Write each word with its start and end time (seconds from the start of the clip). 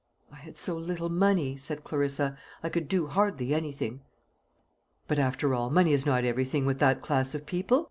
"I 0.31 0.37
had 0.37 0.57
so 0.57 0.75
little 0.77 1.09
money," 1.09 1.57
said 1.57 1.83
Clarissa, 1.83 2.35
"I 2.63 2.69
could 2.69 2.87
do 2.87 3.05
hardly 3.05 3.53
anything." 3.53 4.01
"But, 5.07 5.19
after 5.19 5.53
all, 5.53 5.69
money 5.69 5.93
is 5.93 6.07
not 6.07 6.25
everything 6.25 6.65
with 6.65 6.79
that 6.79 7.01
class 7.01 7.35
of 7.35 7.45
people. 7.45 7.79